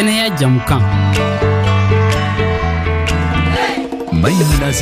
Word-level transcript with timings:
kɛnɛya 0.00 0.28
jamukan 0.40 0.80
maɲina 4.16 4.72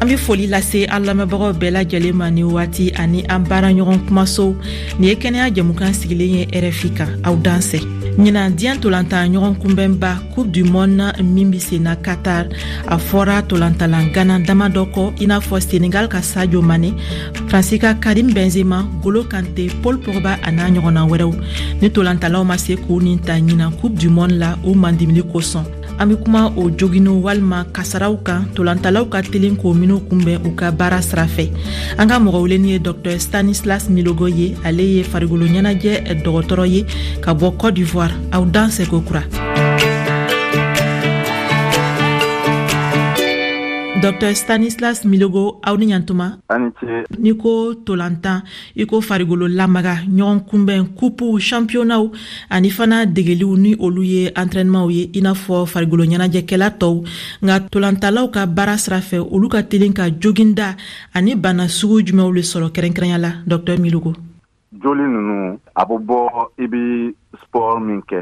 an 0.00 0.06
be 0.06 0.14
foli 0.16 0.46
lase 0.46 0.86
an 0.86 1.02
lamɛnbagaw 1.08 1.50
bɛɛ 1.58 1.74
lajɛlen 1.82 2.14
ma 2.14 2.30
ni 2.30 2.44
waati 2.46 2.92
ani 2.94 3.26
an 3.26 3.42
baara 3.42 3.74
ɲɔgɔn 3.74 4.06
kumasow 4.06 4.54
nin 5.02 5.08
ye 5.10 5.14
kɛnɛya 5.18 5.50
jamukan 5.54 5.90
sigilen 5.98 6.30
ye 6.46 6.46
rfi 6.70 6.94
kan 6.94 7.10
aw 7.26 7.34
dansɛ 7.42 7.82
ɲina 8.22 8.50
diɲɛ 8.58 8.74
tolantan 8.80 9.32
ɲɔgɔn 9.32 9.54
kunbɛnba 9.60 10.10
coupe 10.34 10.50
du 10.54 10.64
monde 10.64 11.06
min 11.22 11.50
be 11.50 11.58
senna 11.58 11.96
katar 11.96 12.46
a 12.88 12.96
fɔra 12.98 13.42
tolantalan 13.42 14.12
gana 14.14 14.38
dama 14.38 14.68
dɔ 14.68 14.86
kɔ 14.94 15.02
i 15.22 15.26
n'a 15.26 15.40
fɔ 15.40 15.58
senegal 15.60 16.08
ka 16.08 16.20
sajo 16.22 16.62
mane 16.62 16.94
faransi 17.48 17.78
ka 17.80 17.94
karim 18.00 18.30
benzema 18.32 18.86
golo 19.02 19.24
kante 19.24 19.66
pol 19.82 19.96
pogba 19.98 20.38
a 20.46 20.50
n'a 20.52 20.70
ɲɔgɔnna 20.70 21.08
wɛrɛw 21.10 21.32
ni 21.82 21.88
tolantalaw 21.90 22.44
ma 22.46 22.56
se 22.56 22.76
k'u 22.76 23.02
nin 23.02 23.18
ta 23.18 23.32
ɲina 23.38 23.70
coupe 23.80 23.98
du 23.98 24.08
monde 24.10 24.38
la 24.38 24.56
o 24.64 24.74
mandimili 24.74 25.22
kosɔn 25.32 25.64
an 25.98 26.08
be 26.10 26.16
kuma 26.16 26.50
o 26.56 26.70
jogininw 26.70 27.22
walima 27.24 27.64
kasaraw 27.72 28.16
kan 28.24 28.46
tolantalaw 28.54 29.06
ka 29.10 29.22
telen 29.22 29.54
k'o 29.56 29.74
minw 29.74 30.02
kunbɛn 30.10 30.42
u 30.46 30.50
ka 30.58 30.70
baara 30.74 30.98
sira 31.02 31.26
fɛ 31.26 31.46
an 31.98 32.08
ka 32.10 32.18
mɔgɔ 32.18 32.40
weleni 32.44 32.68
ye 32.74 32.78
dɔktr 32.82 33.18
stanislas 33.18 33.88
milogo 33.90 34.26
ye 34.28 34.54
ale 34.64 34.82
ye 34.82 35.02
farigolo 35.02 35.46
ɲɛnajɛ 35.46 36.22
dɔgɔtɔrɔ 36.24 36.64
ye 36.66 36.82
ka 37.22 37.32
bɔ 37.34 37.54
cote 37.58 37.74
d'ivoire 37.74 38.14
aw 38.32 38.44
dan 38.44 38.70
ko 38.90 39.00
kura 39.00 39.22
dr 44.04 44.36
stanislas 44.36 45.00
milogo 45.08 45.56
aw 45.64 45.76
ni 45.78 45.86
ɲantuma 45.88 46.36
n'i 47.18 47.30
ko 47.40 47.72
tolantan 47.88 48.42
i 48.76 48.84
ko 48.86 49.00
farigolo 49.00 49.48
lamaga 49.48 49.96
ɲɔgɔn 50.16 50.40
kunbɛn 50.48 50.84
kupuw 50.98 51.40
champiyonaw 51.40 52.04
ani 52.50 52.68
fana 52.70 53.06
degeliw 53.06 53.56
ni 53.56 53.72
olu 53.80 54.02
ye 54.02 54.28
antrɛnɛmaw 54.36 54.90
ye 54.92 55.08
i 55.14 55.20
n'a 55.24 55.32
fɔ 55.32 55.64
farigolo 55.66 56.04
ɲɛnajɛkɛla 56.04 56.68
tɔw 56.78 56.96
nka 57.44 57.60
tolantalaw 57.72 58.28
ka 58.34 58.44
baara 58.46 58.76
sira 58.78 59.00
fɛ 59.00 59.24
olu 59.32 59.48
ka 59.48 59.62
telen 59.62 59.94
ka 59.96 60.10
joginda 60.20 60.76
ani 61.14 61.34
bana 61.34 61.64
sugu 61.68 62.04
jumɛnw 62.04 62.28
le 62.36 62.42
sɔrɔ 62.44 62.68
kɛrɛnkɛrɛnya 62.76 63.18
la 63.18 63.30
dr 63.46 63.80
milogo 63.80 64.12
joli 64.72 65.02
nunu 65.08 65.56
a 65.76 65.84
bɛ 65.86 65.96
bɔ 66.04 66.52
i 66.58 66.66
be 66.66 67.14
sport 67.40 67.80
min 67.82 68.02
kɛ 68.04 68.20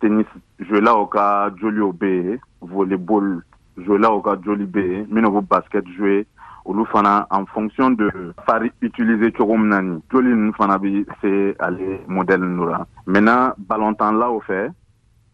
tenis 0.00 0.26
juelaw 0.58 1.06
ka 1.08 1.50
joliw 1.62 1.92
be 2.00 2.34
volleyball 2.60 3.40
Jouer 3.84 3.98
là 3.98 4.10
au 4.12 4.22
joli 4.44 4.66
de 4.66 4.80
jolie 4.80 5.06
b 5.06 5.08
mais 5.10 5.22
basket 5.48 5.86
jouer 5.96 6.26
olu 6.64 6.84
fana 6.86 7.26
en 7.30 7.46
fonction 7.46 7.90
de 7.90 8.10
fari 8.44 8.70
utiliser 8.82 9.32
cogo 9.32 9.56
nani 9.56 10.00
joli 10.12 10.28
ninnu 10.34 10.52
fana 10.54 10.76
bɛ 10.76 11.04
c'est 11.22 11.56
aller 11.58 12.00
modèle 12.06 12.40
ninnu 12.42 12.66
la 12.66 12.84
maintenant 13.08 14.28
au 14.30 14.40
fait, 14.40 14.70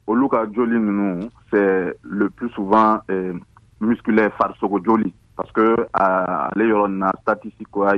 au 0.06 0.14
Luka 0.14 0.44
joli 0.53 0.78
nous 0.78 1.28
c'est 1.50 1.97
le 2.03 2.30
plus 2.30 2.48
souvent 2.50 3.00
euh, 3.11 3.33
musculaire, 3.80 4.30
musculaire 4.30 4.78
de 4.78 4.84
joli 4.84 5.14
parce 5.36 5.50
que 5.53 5.86
à 5.92 6.50
on 6.56 7.00
statistique 7.22 7.66
à 7.84 7.94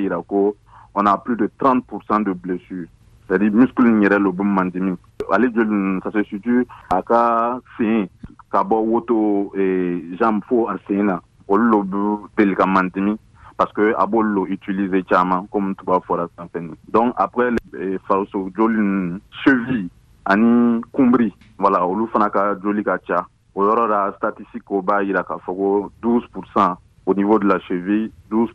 on 0.95 1.07
a 1.07 1.19
plus 1.19 1.37
de 1.37 1.51
30% 1.61 2.25
de 2.25 2.33
blessures 2.33 2.87
c'est 3.29 3.35
à 3.35 3.39
dire 3.39 3.53
musculaire, 3.53 4.19
le 4.19 4.33
mandimi 4.43 4.97
aller 5.31 5.49
de 5.51 5.63
joli 5.65 6.01
ça 6.03 6.11
se 6.11 6.23
situe 6.25 6.67
à 6.91 7.03
cas 7.03 7.59
ka 8.51 8.63
bɔ 8.65 8.77
woto 8.91 9.53
zanfo 10.19 10.69
a 10.73 10.77
sen 10.87 11.07
na 11.07 11.21
olu 11.49 12.29
ka 12.37 12.67
mantimi 12.67 13.15
parce 13.57 13.73
que 13.75 13.93
a 13.99 14.07
b'olu 14.07 14.47
utiliser 14.51 15.03
caman 15.05 15.47
comme 15.51 15.75
tuba 15.75 16.01
fɔra 16.09 16.29
sanfɛ 16.37 16.61
donc 16.93 17.13
après 17.17 17.51
eh, 17.79 17.99
fariso 18.07 18.49
joli 18.57 18.77
une 18.79 19.19
cheville 19.45 19.89
ani 20.25 20.81
kumbri 20.93 21.33
voilà 21.59 21.87
olu 21.87 22.07
fana 22.13 22.31
ka 22.31 22.55
joli 22.63 22.85
ka 22.85 22.99
ca 23.07 23.27
o 23.55 23.65
yɔrɔ 23.65 23.87
la 23.89 24.13
statistique 24.17 24.71
o 24.71 24.83
b'a 24.83 25.03
yira 25.03 25.23
k'a 25.23 25.39
fɔ 25.47 25.55
ko 25.57 25.93
12 26.01 26.29
au 27.07 27.15
niveau 27.15 27.39
de 27.39 27.47
la 27.49 27.59
cheville 27.61 28.11
12 28.31 28.51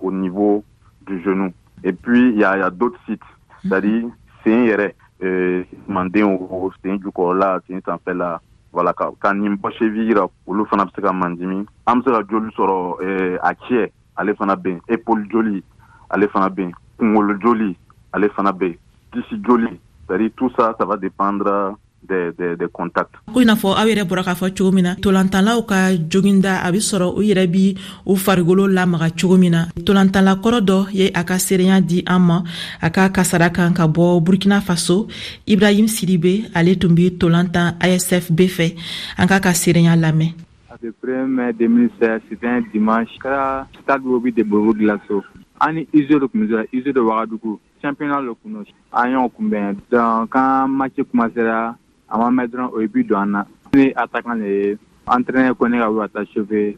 au 0.00 0.12
niveau 0.12 0.64
du 1.06 1.18
genou 1.22 1.52
et 1.84 1.92
puis 1.92 2.28
il 2.30 2.38
y 2.38 2.44
a, 2.44 2.58
y 2.58 2.62
a 2.62 2.70
d'autres 2.70 3.00
sites 3.06 3.20
c'est-à-dire 3.62 4.04
sen 4.44 4.66
euh, 4.68 4.92
yɛrɛ 5.20 5.66
manden 5.88 6.24
o 6.38 6.70
sen 6.82 7.00
jukɔrɔla 7.00 7.60
sen 7.66 7.80
sanfɛla 7.84 8.38
wala 8.72 8.92
ka 8.96 9.10
ka 9.20 9.34
nin 9.36 9.56
bɔsevii 9.60 10.14
olu 10.48 10.64
fana 10.66 10.84
be 10.84 10.90
se 10.96 11.00
ka 11.02 11.12
manjimi 11.12 11.64
an 11.86 11.98
be 12.00 12.04
se 12.04 12.10
ka 12.10 12.22
joli 12.28 12.50
sɔrɔ 12.56 12.76
eh, 13.04 13.38
a 13.42 13.52
cɛ 13.54 13.90
ale 14.16 14.32
fana 14.34 14.56
ben 14.56 14.80
epole 14.88 15.28
joli 15.30 15.62
ale 16.10 16.26
fana 16.32 16.48
ben 16.48 16.72
kungolo 16.98 17.34
joli 17.40 17.76
ale 18.12 18.28
fana 18.32 18.52
ben 18.56 18.74
disi 19.12 19.40
joli 19.44 19.78
c'est 20.08 20.14
à 20.14 20.18
dire 20.18 20.30
tout 20.36 20.50
ça 20.56 20.74
ça 20.78 20.84
va 20.84 20.96
dépendre 20.96 21.76
des 22.08 22.32
de, 22.34 22.56
de 22.58 22.66
contacts 22.66 23.14
ko 23.32 23.40
i 23.40 23.44
n'a 23.46 23.54
fɔ 23.54 23.74
aw 23.78 23.86
yɛrɛ 23.86 24.04
bɔra 24.08 24.22
k'a 24.26 24.34
fɔ 24.34 24.50
cogo 24.56 24.72
min 24.74 24.82
na 24.84 24.94
tolantanlaw 24.96 25.62
ka 25.62 25.94
joginda 26.10 26.58
a 26.66 26.72
be 26.72 26.78
sɔrɔ 26.78 27.06
u 27.16 27.22
yɛrɛ 27.22 27.46
b' 27.52 27.76
u 28.06 28.16
farigolo 28.16 28.66
lamaga 28.68 29.08
cogo 29.14 29.36
min 29.38 29.50
na 29.52 29.66
tolantanla 29.86 30.34
kɔrɔ 30.42 30.60
dɔ 30.66 30.78
ye 30.92 31.10
a 31.14 31.22
ka 31.24 31.34
seereya 31.38 31.80
di 31.86 32.02
an 32.06 32.18
ma 32.22 32.42
a 32.82 32.90
ka 32.90 33.08
kasara 33.08 33.50
kan 33.54 33.72
ka 33.74 33.86
bɔ 33.86 34.20
burkina 34.24 34.60
faso 34.60 35.06
ibrahim 35.46 35.86
sidibe 35.86 36.50
ale 36.54 36.74
tun 36.76 36.94
be 36.94 37.10
tolantan 37.16 37.76
asf 37.80 38.32
be 38.34 38.46
fɛ 38.50 38.74
an 39.18 39.28
ka 39.28 39.38
ka 39.40 39.50
seereya 39.54 39.94
lamɛn 39.94 40.34
le 40.82 40.90
1er 40.90 41.26
mai 41.28 41.52
2016 41.52 42.22
c'était 42.28 42.46
un 42.48 42.62
dimanche 42.72 43.14
kɛra 43.22 43.66
stade 43.82 44.02
lobi 44.04 44.32
de 44.32 44.42
borobo 44.42 44.74
gilaso 44.76 45.22
an 45.60 45.74
ni 45.74 45.86
izo 45.94 46.18
de 46.18 46.26
kun 46.26 46.40
be 46.40 46.48
sera 46.48 46.64
izo 46.72 46.90
de 46.92 46.98
wagadugu 46.98 47.58
championnat 47.80 48.20
lo 48.26 48.34
kun 48.34 48.64
an 48.90 49.08
y'o 49.10 49.28
kunbɛn 49.30 49.76
donc 49.90 50.28
kan 50.32 50.66
match 50.76 50.98
kumasera 51.08 51.76
a 52.12 52.16
ma 52.20 52.30
mɛn 52.30 52.46
dɔrɔn 52.46 52.72
o 52.74 52.80
ye 52.80 52.86
bi 52.88 53.02
don 53.02 53.20
an 53.22 53.30
na 53.30 53.46
ne 53.72 53.92
a 53.96 54.06
ta 54.06 54.20
kan 54.20 54.36
de 54.38 54.44
ye 54.46 54.78
entraîneur 55.06 55.56
ko 55.56 55.66
ne 55.66 55.78
ka 55.78 55.88
wuli 55.90 56.02
ka 56.12 56.20
taa 56.20 56.24
chauffer 56.26 56.74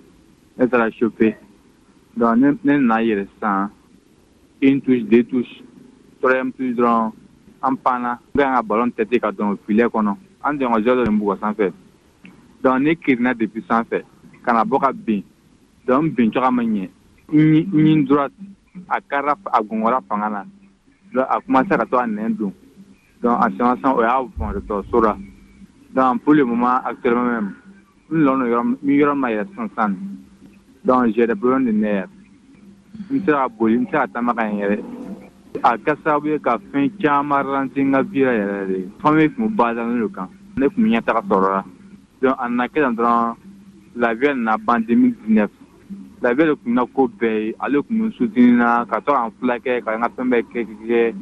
ne 0.58 0.66
taara 0.66 0.90
chauffer 0.92 1.36
donc 2.16 2.36
ne 2.40 2.48
ne 2.62 2.76
nana 2.78 3.00
yɛrɛ 3.02 3.26
sisan 3.34 3.68
une 4.62 4.80
touche 4.80 5.02
deux 5.02 5.24
touches 5.24 5.62
troisième 6.20 6.52
touche 6.52 6.76
dɔrɔn 6.76 7.10
an 7.62 7.74
panna 7.76 8.18
n 8.32 8.38
kan 8.38 8.54
ka 8.54 8.62
ballon 8.62 8.90
tɛte 8.92 9.20
ka 9.20 9.30
don 9.32 9.56
filet 9.66 9.88
kɔnɔ 9.90 10.16
an 10.44 10.54
dɔnkɔjɔ 10.58 10.94
dɔ 11.02 11.04
nin 11.10 11.18
bugɔ 11.18 11.38
sanfɛ 11.40 11.72
donc 12.62 12.80
ne 12.82 12.94
kirina 12.94 13.34
depuis 13.34 13.64
sanfɛ 13.66 14.04
ka 14.44 14.52
na 14.52 14.64
bɔ 14.64 14.80
ka 14.80 14.92
bin 14.92 15.22
donc 15.84 16.04
n 16.04 16.10
bin 16.14 16.30
cogoya 16.30 16.50
ma 16.52 16.62
ɲɛ 16.62 16.90
n 17.32 17.66
ɲi 17.74 18.06
droite 18.06 18.34
a 18.88 19.00
karila 19.00 19.34
a 19.52 19.60
gɔngɔra 19.62 20.00
fanga 20.08 20.28
na 20.30 20.44
donc 21.12 21.26
a 21.28 21.40
commencé 21.40 21.74
ka 21.76 21.84
to 21.86 21.96
a 21.98 22.04
nɛn 22.06 22.36
don 22.38 22.52
donc 23.24 23.38
a 23.40 23.48
financement 23.50 23.94
o 23.96 24.02
y'a 24.02 24.20
bɔn 24.20 24.52
dɔgɔtɔrɔso 24.52 25.02
la 25.02 25.16
donc 25.94 26.22
pour 26.22 26.34
le 26.34 26.44
moment 26.44 26.82
actuellement 26.84 27.24
même 27.30 27.54
n 28.12 28.24
lɔn 28.24 28.38
no 28.38 28.44
yɔrɔ 28.46 28.76
min 28.82 28.96
yɔrɔ 29.00 29.14
ma 29.16 29.28
yɛrɛ 29.32 29.46
sisan 29.48 29.68
sisan 29.70 29.94
donc 30.84 31.14
j'ai 31.14 31.26
des 31.26 31.34
problèmes 31.34 31.64
de 31.64 31.72
nerf 31.72 32.08
n 33.10 33.18
bɛ 33.18 33.24
se 33.24 33.30
ka 33.32 33.48
boli 33.48 33.78
n 33.78 33.84
bɛ 33.84 33.86
se 33.86 33.92
ka 33.92 34.06
taama 34.12 34.34
ka 34.34 34.42
ɲɛ 34.44 34.56
yɛrɛ 34.60 34.80
a 35.64 35.72
kɛ 35.78 35.96
sababu 36.04 36.26
ye 36.28 36.38
ka 36.38 36.58
fɛn 36.70 36.90
caman 37.02 37.42
rante 37.46 37.78
n 37.78 37.92
ka 37.92 38.02
vie 38.02 38.24
la 38.24 38.32
yɛrɛ 38.32 38.66
de 38.68 38.88
famille 39.00 39.32
tun 39.34 39.46
bɛ 39.48 39.54
basé 39.54 39.84
ne 39.86 40.02
de 40.02 40.06
kan 40.14 40.28
ne 40.58 40.68
tun 40.68 40.82
bɛ 40.82 41.00
ɲɛtaga 41.00 41.22
sɔrɔ 41.28 41.50
la 41.50 41.64
donc 42.20 42.36
a 42.40 42.48
nana 42.48 42.68
kɛ 42.68 42.80
tan 42.82 42.92
dɔrɔn 42.96 43.34
la 43.96 44.12
vie 44.14 44.34
nana 44.34 44.58
ban 44.58 44.80
2019 44.84 45.48
la 46.20 46.34
vie 46.34 46.44
de 46.44 46.54
tun 46.62 46.76
ka 46.76 46.84
ko 46.92 47.08
bɛɛ 47.08 47.46
ye 47.46 47.54
ale 47.58 47.82
tun 47.82 47.96
bɛ 47.96 48.12
soutenu 48.18 48.52
na 48.56 48.84
ka 48.84 49.00
to 49.00 49.12
ka 49.12 49.24
n 49.24 49.32
fulakɛ 49.40 49.82
ka 49.84 49.90
n 49.96 50.02
ka 50.02 50.08
fɛn 50.14 50.28
bɛɛ 50.28 50.42
kɛ 50.52 50.66
kɛ 50.66 50.76
kɛ 50.86 51.14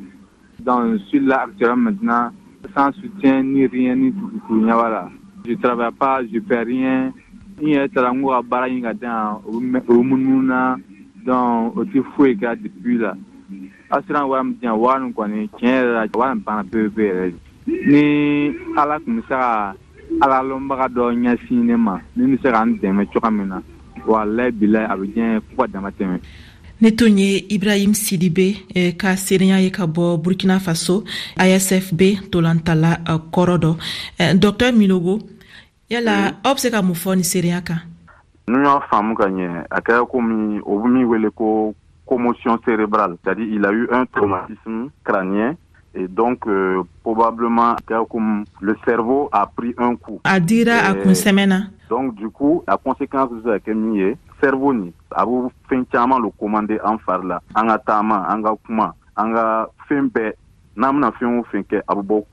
Donc, 0.65 0.93
je 0.93 0.99
suis 1.07 1.21
là 1.21 1.41
actuellement 1.47 1.77
maintenant, 1.91 2.31
sans 2.77 2.93
soutien, 2.93 3.43
ni 3.43 3.67
rien, 3.67 3.97
ni 3.97 4.13
tout, 4.13 4.31
tout, 4.47 4.61
voilà. 4.61 5.09
Je 5.47 5.55
travaille 5.55 5.91
pas, 5.99 6.21
je 6.25 6.39
fais 6.47 6.63
rien. 6.63 7.13
n 7.63 7.69
yɛrɛ 7.69 7.89
taara 7.95 8.11
n 8.13 8.23
ko 8.25 8.31
ka 8.35 8.41
baara 8.43 8.67
ɲini 8.67 8.83
ka 8.83 8.93
di 8.97 9.05
yan 9.07 9.39
o 9.47 10.03
munumunu 10.03 10.49
na 10.51 10.77
donc 11.25 11.77
o 11.77 11.85
tɛ 11.85 12.01
foyi 12.17 12.33
kɛra 12.41 12.57
depuis 12.57 12.97
la 12.99 13.13
asiran 13.93 14.27
wari 14.27 14.43
min 14.47 14.57
di 14.59 14.67
yan 14.67 14.79
wari 14.83 15.03
nin 15.05 15.13
kɔni 15.15 15.39
tiɲɛ 15.53 15.73
yɛrɛ 15.79 15.93
la 16.11 16.19
wari 16.19 16.35
nin 16.35 16.43
banna 16.45 16.65
pepepe 16.65 17.03
yɛrɛ 17.07 17.25
ni 17.93 18.03
ala 18.77 18.99
tun 18.99 19.19
bɛ 19.21 19.23
se 19.29 19.29
ka 19.37 19.75
ala 20.25 20.43
lɔnbaga 20.43 20.87
dɔ 20.89 21.05
ɲɛsin 21.13 21.63
ne 21.67 21.77
ma 21.77 22.01
min 22.17 22.35
bɛ 22.35 22.37
se 22.43 22.49
ka 22.51 22.65
n 22.67 22.75
dɛmɛ 22.83 23.03
cogoya 23.13 23.31
min 23.37 23.47
na 23.49 23.63
walayi 24.09 24.51
bilayi 24.59 24.89
a 24.91 24.97
bɛ 24.97 25.05
diɲɛ 25.15 25.41
fo 25.55 25.63
ka 25.63 25.67
dama 25.71 25.91
tɛmɛ 25.93 26.19
ne 26.83 26.91
tun 26.99 27.17
ye 27.17 27.39
ibrahim 27.55 27.95
sidibe 27.95 28.57
eh, 28.75 28.97
ka 28.99 29.15
seereya 29.17 29.61
ye 29.63 29.71
ka 29.71 29.87
bɔ 29.87 30.17
burkina 30.23 30.59
faso 30.67 30.95
asfb 31.43 32.01
tolantala 32.31 32.91
kɔrɔ 33.35 33.57
dɔ 33.63 33.73
eh, 34.23 34.33
dɔktɛr 34.43 34.73
eh, 34.75 34.75
milogo 34.81 35.15
yala 35.93 36.15
aw 36.47 36.55
be 36.55 36.61
se 36.61 36.69
ka 36.75 36.83
mun 36.83 36.99
fɔ 37.03 37.15
ni 37.17 37.25
seereya 37.25 37.61
kan 37.69 37.81
n'u 38.51 38.59
y'a 38.67 38.81
faamu 38.91 39.15
ka 39.19 39.25
ɲɛ 39.31 39.47
a 39.71 39.79
kɛra 39.87 40.03
komi 40.11 40.61
o 40.67 40.73
min 40.87 41.07
wele 41.07 41.31
ko 41.31 41.73
commotion 42.09 42.59
cérébrale 42.65 43.15
c'est 43.23 43.31
à 43.31 43.35
dire 43.37 43.47
il 43.47 43.65
a 43.65 43.73
eu 43.73 43.87
un 43.93 44.05
traumatisme 44.07 44.91
crânien 45.05 45.55
Et 45.95 46.09
donc, 46.09 46.47
euh, 46.47 46.83
probablement, 47.03 47.77
le 48.61 48.77
cerveau 48.85 49.29
a 49.33 49.47
pris 49.47 49.75
un 49.79 49.95
coup. 49.97 50.21
A 50.25 50.41
dira 50.41 50.75
à 50.77 50.95
kunsemena. 50.95 51.65
Donc, 51.91 52.15
du 52.15 52.29
coup, 52.31 52.63
la 52.67 52.77
conséquence 52.79 53.31
de 53.33 53.43
ça, 53.43 53.51
c'est 53.65 53.73
que 53.73 54.15
cerveau 54.41 54.73
ni, 54.73 54.93
a 55.11 55.25
vous 55.25 55.53
finalement 55.69 56.19
le 56.19 56.31
commander 56.31 56.79
en 56.83 56.99
faire 56.99 57.23
là, 57.23 57.43
en 57.55 57.69
atama, 57.69 58.27
en 58.31 58.57
kuma, 58.65 58.95
en 59.17 59.67
fin 59.89 60.05
bé, 60.15 60.35
n'a 60.75 60.91
pas 60.93 61.13
fait 61.19 61.27
fin 61.59 61.63
que 61.63 61.77
a 61.87 61.95
vous 61.95 62.25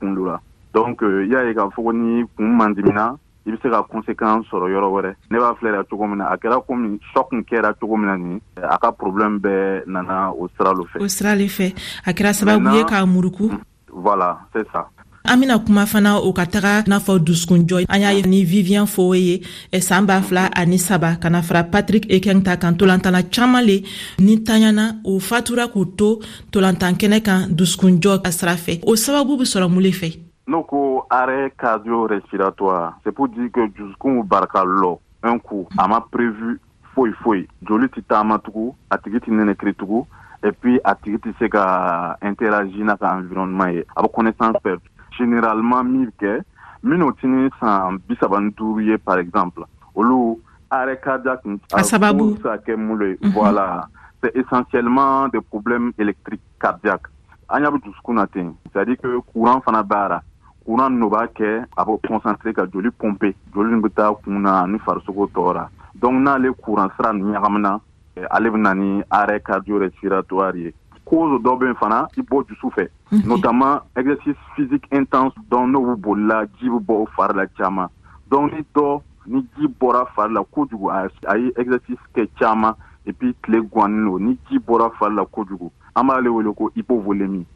Donc, 0.74 1.02
euh, 1.02 1.24
il 1.26 1.32
y 1.32 1.36
a 1.36 1.44
des 1.44 1.54
gens 1.54 1.68
qui 1.68 1.80
ont 1.82 3.18
i 3.54 3.56
be 3.56 3.58
se 3.64 3.68
ka 3.70 3.82
konsekansi 3.82 4.48
sɔrɔ 4.50 4.66
yɔrɔ 4.74 4.88
wɛrɛ 4.94 5.12
ne 5.30 5.38
b'a 5.38 5.54
filɛra 5.60 5.84
cogo 5.90 6.06
min 6.06 6.18
na 6.18 6.26
a 6.30 6.36
kɛra 6.36 6.58
komi 6.68 6.98
shɔk 7.14 7.28
kɛra 7.50 7.72
cogo 7.80 7.96
min 7.96 8.06
na 8.06 8.16
nin 8.16 8.40
a 8.74 8.78
ka 8.78 8.90
problɛmu 8.92 9.38
bɛɛ 9.40 9.86
nana 9.86 10.32
o 10.32 10.48
siralo 10.56 10.84
fɛ 10.92 11.02
o 11.02 11.08
sirale 11.08 11.46
fɛ 11.56 11.66
a 12.06 12.12
kɛra 12.12 12.32
sababu 12.40 12.76
ye 12.76 12.82
k'a 12.84 13.04
muruku 13.14 13.50
voila 13.92 14.38
c'est 14.52 14.66
ça 14.72 14.86
an 15.24 15.36
bena 15.38 15.58
kuma 15.58 15.84
fana 15.86 16.16
o 16.22 16.32
ka 16.32 16.46
taga 16.46 16.82
n'a 16.86 16.98
fɔ 17.00 17.18
dusukunjɔ 17.26 17.86
an 17.88 18.00
y'a 18.00 18.22
ni 18.26 18.44
vivian 18.44 18.86
fowo 18.86 19.14
ye 19.14 19.42
saan 19.80 20.06
b'a 20.06 20.22
fila 20.22 20.48
ani 20.54 20.78
saba 20.78 21.16
ka 21.22 21.28
na 21.30 21.42
fara 21.42 21.64
patrik 21.64 22.06
ekeng 22.10 22.42
ta 22.44 22.56
kan 22.56 22.74
tolantana 22.76 23.22
caaman 23.34 23.64
le 23.64 23.82
ni 24.20 24.38
taɲana 24.46 25.02
o 25.04 25.18
fatura 25.18 25.66
k'u 25.68 25.84
to 25.98 26.20
tolantan 26.52 26.94
kɛnɛ 27.00 27.22
kan 27.22 27.40
dusukunjɔ 27.50 28.22
ka 28.24 28.30
sira 28.30 28.54
fɛ 28.54 28.82
o 28.86 28.94
sababu 28.96 29.38
be 29.38 29.44
sɔrɔ 29.44 29.68
mun 29.70 29.82
le 29.82 29.90
fɛ 29.90 30.29
n'o 30.50 30.64
ko 30.66 31.06
arrêt 31.08 31.52
cardio-respiratoire 31.56 32.94
c'est 33.04 33.12
pour 33.12 33.28
dire 33.28 33.48
que 33.54 33.60
jusqu'au 33.78 34.24
bari 34.24 34.46
ka 34.52 34.64
un 35.22 35.38
coup 35.38 35.66
hmm. 35.72 35.78
a 35.78 35.86
ma 35.86 36.00
prévu 36.00 36.58
foi 36.92 37.12
foi 37.22 37.46
joli 37.62 37.88
ti 37.90 38.02
taama 38.02 38.38
tugun 38.42 38.74
a 38.90 38.98
tigi 38.98 39.20
ti 39.20 39.30
et 40.42 40.52
puis 40.52 40.80
a 40.82 40.94
tigi 40.96 41.20
ti 41.20 41.28
se 41.38 41.44
ka 41.48 42.16
interagir 42.22 42.84
n'a 42.84 42.96
l'environnement 43.00 43.64
environnement 43.64 43.82
a 43.94 44.08
connaissance 44.08 44.56
perdre 44.62 44.82
généralement 45.16 45.84
min 45.84 46.06
bɛ 46.08 46.12
kɛ 46.18 46.42
minnu 46.82 47.12
ti 47.20 47.28
ni 47.28 47.46
san 47.60 47.98
bi 48.08 48.18
par 49.04 49.18
exemple 49.20 49.62
olu 49.94 50.40
arrêt 50.70 50.98
cardiaque 51.00 51.46
a 51.74 51.82
ça 51.84 51.96
bɛ 51.96 52.10
se 52.10 52.74
mhm. 52.74 53.18
voilà 53.34 53.86
c'est 54.20 54.34
essentiellement 54.34 55.28
des 55.28 55.40
problèmes 55.42 55.92
électriques 55.96 56.42
cardiaques 56.60 57.06
c'est 57.52 58.78
à 58.80 58.84
dire 58.84 58.96
que 59.00 59.06
le 59.06 59.20
courant 59.20 59.60
fana 59.60 59.82
bara 59.84 60.22
on 60.66 61.06
b'a 61.08 61.26
kɛ 61.28 61.64
a 61.76 61.84
concentrer 62.06 62.52
ka 62.52 62.66
joli 62.70 62.90
pomper 62.90 63.32
joli 63.54 63.80
taa 63.96 64.12
kun 64.22 64.44
donc 66.00 66.22
n'ale 66.22 66.52
kuran 66.52 66.88
sira 66.96 67.10
ɲagamina 67.12 67.80
ale 68.30 68.50
ni 68.76 69.02
arrêt 69.10 69.40
cardio-respiratoire 69.42 70.56
ye 70.58 70.74
dɔ 71.10 71.76
chama 71.80 72.08
i 72.16 73.16
mhm. 73.16 73.26
notamment 73.26 73.80
exercice 73.96 74.36
physique 74.54 74.86
intense 74.92 75.32
donc 75.50 75.70
n'o 75.70 75.96
bolila 75.96 76.44
ji 76.58 76.68
bɔ 76.68 77.06
la 77.34 77.46
chama. 77.56 77.88
donc 78.30 78.52
ni 78.52 78.60
dɔ 78.74 79.00
ni 79.28 79.40
ji 79.56 79.66
bɔra 79.80 80.06
faire 80.14 80.28
la 80.28 80.42
kojugu 80.44 80.90
a 80.90 81.06
exercice 81.58 81.98
et 82.16 82.30
ni 82.38 83.34
faire 83.34 85.08
la 85.10 85.24
kojugu 85.24 85.70
an 85.96 86.04
b'ale 86.06 86.28
wele 86.28 86.52
ko 86.54 86.70
hypovolémie 86.76 87.46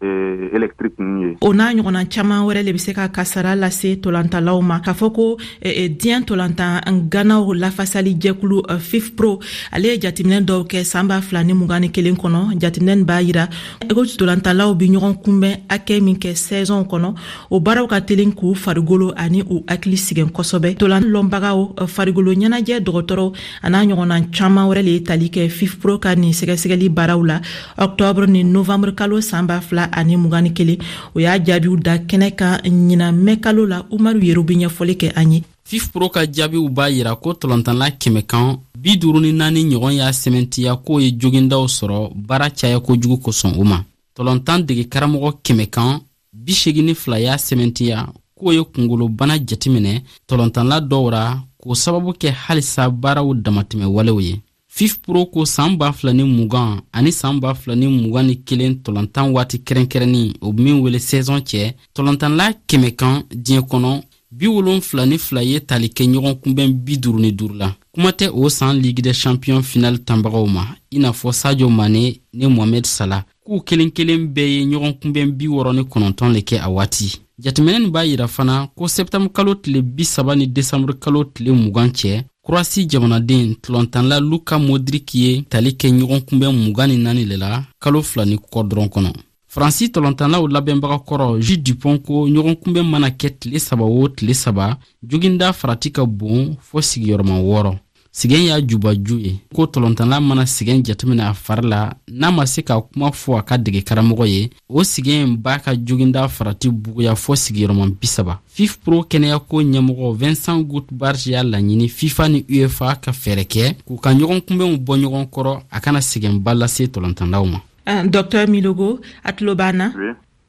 Eh, 0.00 0.50
électrique 0.54 0.94
ninnu 1.00 1.28
ye 1.30 1.36
o 1.40 1.52
n'a 1.52 1.72
ɲɔgɔnna 1.72 2.04
caaman 2.08 2.46
wɛrɛ 2.46 2.62
le 2.62 2.72
be 2.72 2.78
se 2.78 2.92
ka 2.94 3.08
kasara 3.08 3.56
lase 3.56 4.00
tolantalaw 4.00 4.62
ma 4.62 4.78
k'a 4.78 4.92
fɔ 4.94 5.12
ko 5.12 5.36
eh, 5.60 5.72
eh, 5.86 5.88
diɲɛ 5.88 6.24
tolantan 6.24 6.78
ganaw 7.10 7.52
lafasali 7.52 8.14
jɛkulu 8.16 8.62
fifpro 8.78 9.40
ale 9.72 9.86
ye 9.86 9.98
jatiminɛ 10.00 10.44
dɔw 10.46 10.68
kɛ 10.68 10.84
saan 10.84 11.08
b'a 11.08 11.20
fila 11.20 11.42
ni 11.42 11.52
mugan 11.52 11.80
ni 11.80 11.88
kelen 11.90 12.14
kɔnɔ 12.16 12.60
jatiminɛ 12.60 12.86
nin 12.94 13.04
b'a 13.04 13.20
yira 13.24 13.48
ko 13.92 14.04
tolantalaw 14.06 14.72
be 14.78 14.86
ɲɔgɔn 14.88 15.16
kunbɛn 15.20 15.54
hakɛ 15.68 16.00
min 16.00 16.14
kɛ 16.16 16.30
sɛzɔnw 16.36 16.86
kɔnɔ 16.88 17.14
o 17.50 17.58
baaraw 17.58 17.88
ka 17.88 17.98
telen 18.00 18.32
k'u 18.32 18.54
farigolo 18.54 19.12
ani 19.16 19.40
u 19.50 19.62
hakili 19.66 19.96
sigɛn 19.96 20.30
kosɔbɛ 20.30 20.76
tolan 20.76 21.06
lɔnbagaw 21.10 21.88
farigolo 21.88 22.32
ɲɛnajɛ 22.36 22.78
dɔgɔtɔrɔw 22.84 23.32
a 23.64 23.68
n'a 23.70 23.82
ɲɔgɔnna 23.84 24.30
caaman 24.32 24.68
wɛrɛ 24.68 24.82
le 24.84 24.90
ye 24.92 25.00
tali 25.02 25.28
kɛ 25.28 25.48
fifpro 25.50 25.98
ka 26.00 26.14
nin 26.14 26.30
sɛgɛsɛgɛli 26.30 26.88
baaraw 26.88 27.20
la 27.26 27.40
ɔktɔbr 27.76 28.28
ni 28.28 28.44
novanbrkalo 28.44 29.20
saan 29.20 29.48
b'a 29.48 29.60
fila 29.60 29.87
fila 29.88 29.92
ani 29.92 30.16
mugani 30.16 30.50
kelen 30.52 30.78
o 31.14 31.20
y'a 31.20 31.38
jaabiw 31.38 31.76
da 31.76 31.98
kɛnɛ 31.98 32.34
kan 32.36 32.58
ɲinamɛ 32.62 33.40
kalo 33.40 33.66
la 33.66 33.82
umaru 33.90 34.20
yeru 34.20 34.44
be 34.44 34.54
ɲɛfɔli 34.54 34.96
kɛ 34.96 35.12
an 35.16 35.32
ye 35.32 35.42
fifpro 35.64 36.08
ka 36.10 36.26
jaabiw 36.26 36.68
b'a 36.68 36.90
yira 36.90 37.14
ko 37.16 37.32
tɔlɔntanla 37.32 37.96
kɛmɛkan 37.98 38.58
bi 38.78 38.96
duru 38.98 39.20
ni 39.20 39.32
naani 39.32 39.64
ɲɔgɔn 39.64 39.94
y'a 39.94 40.10
sɛmɛntiya 40.12 40.76
k'o 40.84 41.00
ye 41.00 41.12
jogindaw 41.18 41.66
sɔrɔ 41.68 42.12
baara 42.14 42.50
caya 42.50 42.80
kojugu 42.80 43.18
kosɔn 43.22 43.54
u 43.58 43.64
ma 43.64 43.80
tɔlɔntan 44.16 44.66
dege 44.66 44.88
karamɔgɔ 44.88 45.32
kɛmɛkan 45.44 46.00
bi 46.32 46.52
segini 46.52 46.94
fila 46.94 47.18
y'a 47.18 47.36
sɛmɛntiya 47.36 48.06
k'o 48.40 48.52
ye 48.52 48.62
kungolobana 48.64 49.34
jatiminɛ 49.38 50.02
tɔlɔntanla 50.28 50.80
dɔw 50.88 51.10
ra 51.12 51.40
k'o 51.62 51.74
sababu 51.74 52.12
kɛ 52.18 52.32
halisa 52.32 52.90
baaraw 52.90 53.32
damatɛmɛ 53.34 53.86
walew 53.92 54.18
ye 54.20 54.40
fifpro 54.68 55.24
ko 55.26 55.44
saan 55.46 55.76
b'a 55.76 55.92
fila 55.92 56.12
ni 56.12 56.24
mugan 56.24 56.80
ani 56.92 57.12
saan 57.12 57.40
b'a 57.40 57.54
fila 57.54 57.76
ni 57.76 57.86
mugan 57.86 58.26
ni 58.26 58.36
kelen 58.44 58.74
tɔlɔntan 58.84 59.32
waati 59.32 59.58
kɛrɛnkɛrɛnnin 59.58 60.36
o 60.40 60.52
be 60.52 60.60
min 60.62 60.80
wele 60.80 60.98
sɛzɔn 60.98 61.40
cɛ 61.42 61.74
tɔlɔntanla 61.94 62.52
kɛmɛ 62.68 62.96
kan 62.96 63.22
diɲɛ 63.32 63.62
kɔnɔ 63.68 64.02
bi 64.30 64.46
wolonfila 64.46 65.06
ni 65.06 65.18
fila 65.18 65.42
ye 65.42 65.58
tali 65.60 65.88
kɛ 65.88 66.04
ɲɔgɔn 66.06 66.34
kunbɛn 66.42 66.72
bi 66.84 66.98
duru 66.98 67.18
ni 67.20 67.32
duru 67.32 67.54
la 67.56 67.74
kuma 67.94 68.10
tɛ 68.10 68.28
o 68.32 68.48
saan 68.50 68.76
ligue 68.78 69.00
de 69.00 69.12
champion 69.12 69.62
final 69.62 69.98
tanbagaw 69.98 70.46
ma 70.46 70.64
i 70.92 70.98
n'a 70.98 71.12
fɔ 71.12 71.32
sadio 71.32 71.70
mane 71.70 72.20
ni 72.34 72.46
mohamɛd 72.46 72.86
sala 72.86 73.24
k'u 73.46 73.62
kelen 73.64 73.90
kelen 73.90 74.28
bɛɛ 74.34 74.46
ye 74.48 74.66
ɲɔgɔn 74.66 74.94
kunbɛn 75.00 75.30
bi 75.32 75.46
wɔrɔ 75.46 75.74
ni 75.76 75.82
kɔnɔntɔn 75.82 76.32
le 76.34 76.40
kɛ 76.40 76.60
a 76.62 76.68
waati 76.70 77.18
jatiminɛ 77.38 77.78
nin 77.80 77.90
b'a 77.90 78.04
yira 78.04 78.28
fana 78.28 78.68
ko 78.76 78.84
sɛbitanburu 78.86 79.32
kalo 79.32 79.54
tile 79.54 79.80
bi 79.82 80.04
saba 80.04 80.36
ni 80.36 80.46
desanburukalo 80.46 81.24
tile 81.34 81.52
mugan 81.54 81.88
cɛ 81.90 82.24
kurasi 82.48 82.86
jamanaden 82.90 83.52
tulɔntanla 83.62 84.18
luka 84.30 84.56
modrik 84.68 85.08
ye 85.20 85.30
tali 85.50 85.70
kɛ 85.80 85.86
ɲɔgɔn 85.98 86.20
kunbɛn 86.26 86.54
mugan 86.64 86.88
ni 86.90 86.96
naani 86.96 87.24
le 87.30 87.36
la 87.36 87.64
kalo 87.82 88.00
fila 88.02 88.24
ni 88.24 88.36
kɔ 88.52 88.60
dɔrɔn 88.70 88.88
kɔnɔ 88.92 89.10
faransi 89.52 89.84
tɔlɔntanlaw 89.94 90.42
labɛnbaga 90.54 90.98
kɔrɔ 91.08 91.26
ju 91.46 91.56
dupɔn 91.58 91.98
ko 92.06 92.14
ɲɔgɔnkunbɛn 92.32 92.86
mana 92.90 93.10
kɛ 93.10 93.28
tile 93.38 93.58
saba 93.60 93.84
o 93.84 94.08
tile 94.08 94.32
saba 94.34 94.78
joginda 95.04 95.52
farati 95.52 95.92
ka 95.92 96.06
bon 96.06 96.56
fɔɔ 96.70 96.80
sigiyɔrɔma 96.82 97.34
wɔɔrɔ 97.48 97.72
sigɛn 98.12 98.42
y'a 98.46 98.60
jubaju 98.60 99.16
ye 99.18 99.32
ko 99.54 99.64
tɔlɔntɔnla 99.66 100.20
mana 100.20 100.46
sigɛn 100.46 100.82
jatɛminɛ 100.84 101.22
a 101.30 101.34
fari 101.34 101.66
la 101.68 101.92
n'a 102.10 102.30
ma 102.30 102.46
se 102.46 102.62
ka 102.62 102.80
kuma 102.80 103.10
fɔ 103.10 103.38
a 103.38 103.42
ka 103.42 103.56
dege 103.58 103.82
karamɔgɔ 103.84 104.26
ye 104.26 104.50
o 104.68 104.80
sɛgɛn 104.82 105.36
b'a 105.42 105.58
ka 105.62 105.72
joginda 105.74 106.24
farati 106.28 106.70
buguya 106.70 107.14
fɔɔ 107.14 107.36
sigiyɔrɔma 107.36 107.86
bisaba 108.00 108.38
pro 108.84 109.00
kɛnɛyako 109.04 109.62
ɲɛmɔgɔ 109.62 110.16
vincent 110.16 110.66
gutbars 110.68 111.26
y'a 111.26 111.42
laɲini 111.42 111.88
fifa 111.88 112.28
ni 112.28 112.42
uefa 112.48 112.94
ka 113.00 113.12
fɛɛrɛ 113.12 113.44
kɛ 113.46 113.76
k'u 113.86 113.96
ka 114.02 114.10
ɲɔgɔn 114.14 114.40
kunbɛnw 114.40 114.78
bɔ 114.84 114.96
ɲɔgɔn 114.96 115.26
kɔrɔ 115.30 115.62
a 115.70 115.80
kana 115.80 115.98
sɛgɛnba 116.00 116.54
lase 116.58 116.88
tɔlɔntɔnlaw 116.88 117.46
ma 117.50 117.60
euh, 117.90 118.02
dɔctr 118.04 118.46
milogo 118.48 119.00
a 119.24 119.32
tulo 119.32 119.54
b'an 119.54 119.72
na 119.74 119.92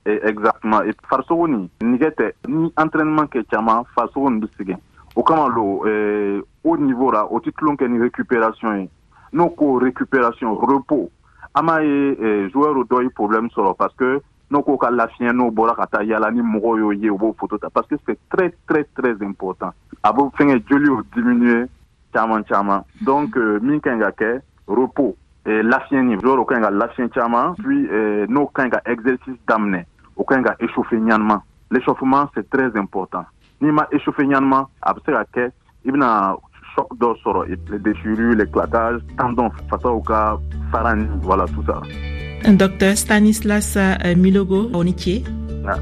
e, 0.05 0.11
exactement 0.25 0.83
farisogo 1.09 1.47
nin 1.47 1.69
nigɛ 1.81 2.11
tɛ 2.15 2.31
ni 2.47 2.69
entraînement 2.77 3.27
kɛ 3.29 3.43
caaman 3.51 3.83
farisogo 3.95 4.29
nin 4.29 4.39
be 4.39 4.47
sɛgɛn 4.57 4.77
au 5.19 5.23
kama 5.23 5.47
lo 5.49 5.85
eh, 5.85 6.41
niveau 6.79 7.11
là 7.11 7.27
au 7.29 7.39
titre 7.41 7.63
long 7.65 7.75
kɛ 7.75 7.85
récupération 8.01 8.73
ye 8.73 8.83
eh. 8.85 8.89
n'o 9.33 9.51
récupération 9.77 10.55
repos 10.55 11.11
an 11.53 11.67
eh, 11.81 12.47
joueur 12.53 12.75
au 12.77 13.01
ye 13.01 13.09
problème 13.09 13.49
solo 13.49 13.73
parce 13.73 13.93
que 13.95 14.21
n'o 14.49 14.61
ko 14.63 14.79
la 14.89 15.07
fin 15.09 15.33
n'o 15.33 15.51
bɔra 15.51 15.75
kata 15.75 15.97
taa 15.97 16.03
yala 16.05 16.31
ni 16.31 16.41
mɔgɔw 16.41 16.77
y'o 16.77 16.91
ye 16.93 17.09
photo 17.37 17.57
parce 17.73 17.87
que 17.87 17.95
c'est 18.05 18.17
très 18.29 18.53
très 18.67 18.85
très 18.95 19.11
important 19.21 19.71
avant 20.03 20.31
fin 20.37 20.47
juillet 20.47 21.01
diminuer 21.13 21.65
chaman 22.15 22.43
chaman 22.47 22.83
donc 23.01 23.35
euh, 23.35 23.59
min 23.61 23.79
kan 23.81 23.99
ka 23.99 24.11
kɛ 24.11 24.39
repos 24.67 25.15
eh, 25.45 25.61
lafiɲɛni 25.63 26.17
joueur 26.21 26.39
o 26.39 26.45
kan 26.45 26.61
la 26.79 26.87
fin 26.95 27.09
chaman 27.13 27.55
puis 27.61 27.87
eh, 27.91 28.25
n'o 28.29 28.49
exercice 28.85 29.35
d'amener 29.47 29.83
au 30.15 30.23
kan 30.23 30.41
échauffer 30.61 31.01
l'échauffement 31.71 32.29
c'est 32.35 32.49
très 32.49 32.71
important 32.79 33.25
n'i 33.61 33.71
ma 33.71 33.87
échauffé 33.91 34.23
ɲanima 34.23 34.59
a 34.81 34.93
bɛ 34.93 34.99
se 35.05 35.11
ka 35.11 35.23
kɛ 35.33 35.43
i 35.85 35.89
un 35.91 36.35
choc 36.75 36.89
dɔ 36.99 37.15
sɔrɔ 37.23 37.45
les 37.71 37.79
déchirures 37.79 38.35
les 38.35 38.45
claquages 38.47 39.01
tendons 39.17 39.49
fasaw 39.69 39.99
ka 40.01 40.37
voilà 41.21 41.45
tout 41.47 41.63
ça 41.65 41.81
Docteur 42.49 42.95
Stanislas 42.97 43.75
euh, 43.75 44.15
Milogo, 44.15 44.69
on 44.73 44.85
y 44.85 44.93
est. 45.09 45.23
Ah, 45.67 45.75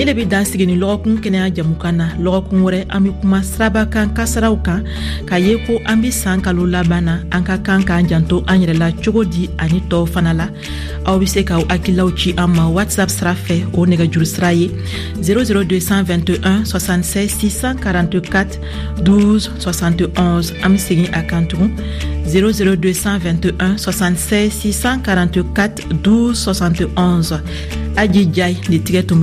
ni 0.00 0.06
le 0.06 0.14
be 0.14 0.24
dan 0.24 0.44
sigi 0.48 0.64
ni 0.66 0.76
lɔgɔkun 0.82 1.16
kɛnɛya 1.22 1.54
jamukan 1.56 1.92
na 1.96 2.06
lɔgɔkun 2.16 2.62
wɛrɛ 2.64 2.86
an 2.88 3.02
be 3.04 3.10
kuma 3.20 3.40
siraba 3.44 3.84
kan 3.92 4.08
kasaraw 4.16 4.56
kan 4.64 4.82
k'a 5.28 5.36
ye 5.38 5.58
ko 5.66 5.76
an 5.84 6.00
be 6.00 6.08
saan 6.10 6.40
kalo 6.42 6.64
laban 6.64 7.04
na 7.04 7.14
an 7.36 7.44
ka 7.44 7.58
kan 7.58 7.84
k'an 7.84 8.08
janto 8.08 8.42
an 8.48 8.62
yɛrɛ 8.62 8.78
la 8.80 8.88
cogo 9.04 9.24
di 9.30 9.50
ani 9.58 9.80
tɔɔw 9.92 10.06
fana 10.08 10.32
la 10.34 10.46
aw 11.04 11.18
be 11.18 11.26
se 11.26 11.44
k'aw 11.44 11.68
hakililaw 11.68 12.16
ci 12.16 12.32
an 12.38 12.48
ma 12.48 12.64
whatsapp 12.76 13.10
sira 13.10 13.34
fɛ 13.34 13.56
o 13.76 13.84
juru 13.86 14.24
sira 14.26 14.52
ye 14.54 14.68
00221 15.20 16.64
66 16.64 17.34
644 17.36 19.04
12 19.04 19.48
71 19.60 20.50
an 20.64 20.72
be 20.72 20.78
segi 20.78 21.12
a 21.14 21.20
kan 21.28 21.44
tugun 21.46 21.76
00221 22.32 23.76
76 23.76 24.54
644 24.54 25.88
12 26.02 26.54
71 26.54 27.42
a 27.96 28.04
les 28.06 28.26
i 28.30 28.56
ni 28.70 28.78
tigɛ 28.78 29.02
tun 29.02 29.20